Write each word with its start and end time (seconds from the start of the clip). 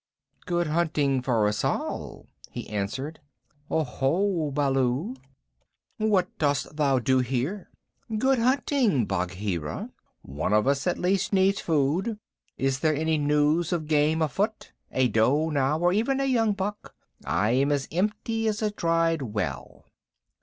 "Good 0.47 0.65
hunting 0.65 1.21
for 1.21 1.47
us 1.47 1.63
all," 1.63 2.25
he 2.49 2.67
answered. 2.69 3.19
"Oho, 3.69 4.49
Baloo, 4.49 5.13
what 5.97 6.35
dost 6.39 6.75
thou 6.75 6.97
do 6.97 7.19
here? 7.19 7.69
Good 8.17 8.39
hunting, 8.39 9.05
Bagheera. 9.05 9.91
One 10.23 10.53
of 10.53 10.65
us 10.65 10.87
at 10.87 10.97
least 10.97 11.33
needs 11.33 11.61
food. 11.61 12.17
Is 12.57 12.79
there 12.79 12.95
any 12.95 13.19
news 13.19 13.71
of 13.71 13.85
game 13.85 14.23
afoot? 14.23 14.71
A 14.91 15.07
doe 15.07 15.51
now, 15.51 15.77
or 15.77 15.93
even 15.93 16.19
a 16.19 16.25
young 16.25 16.53
buck? 16.53 16.95
I 17.23 17.51
am 17.51 17.71
as 17.71 17.87
empty 17.91 18.47
as 18.47 18.63
a 18.63 18.71
dried 18.71 19.21
well." 19.21 19.85